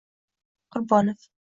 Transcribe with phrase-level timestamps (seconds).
[0.77, 1.21] Qurbonov